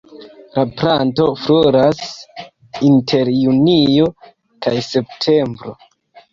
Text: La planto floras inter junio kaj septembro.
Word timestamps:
La 0.53 0.61
planto 0.79 1.27
floras 1.41 2.01
inter 2.89 3.33
junio 3.43 4.11
kaj 4.43 4.77
septembro. 4.91 5.81